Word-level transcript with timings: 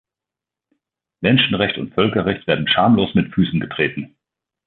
Menschenrechte 1.21 1.79
und 1.79 1.93
Völkerrecht 1.93 2.47
werden 2.47 2.67
schamlos 2.67 3.13
mit 3.13 3.31
Füßen 3.35 3.59
getreten. 3.59 4.15